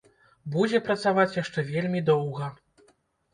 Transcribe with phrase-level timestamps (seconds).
[0.53, 2.49] Будзе працаваць яшчэ вельмі доўга.